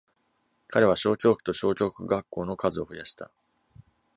[0.69, 3.29] 彼は小教区と小教区学校の数を増やした。